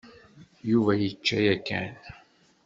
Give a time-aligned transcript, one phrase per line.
[0.69, 1.89] Yuba yečča yakan.